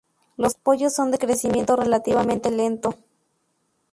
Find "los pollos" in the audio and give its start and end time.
0.35-0.93